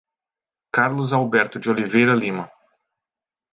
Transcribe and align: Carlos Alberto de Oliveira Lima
Carlos 0.73 1.13
Alberto 1.13 1.59
de 1.59 1.69
Oliveira 1.69 2.15
Lima 2.15 2.49